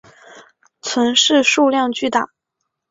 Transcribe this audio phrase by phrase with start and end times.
[0.81, 2.31] 存世数量巨大。